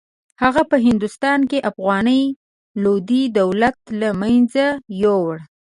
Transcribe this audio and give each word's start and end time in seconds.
هغه 0.41 0.61
په 0.71 0.77
هندوستان 0.87 1.39
کې 1.49 1.65
افغاني 1.71 2.21
لودي 2.83 3.23
دولت 3.39 3.77
له 3.99 4.09
منځه 4.21 4.65
یووړ. 5.01 5.35